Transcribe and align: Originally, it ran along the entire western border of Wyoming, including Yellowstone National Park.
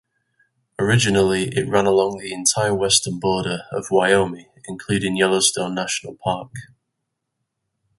Originally, 0.79 1.49
it 1.55 1.69
ran 1.69 1.85
along 1.85 2.17
the 2.17 2.33
entire 2.33 2.73
western 2.73 3.19
border 3.19 3.65
of 3.71 3.85
Wyoming, 3.91 4.49
including 4.65 5.15
Yellowstone 5.15 5.75
National 5.75 6.15
Park. 6.23 6.49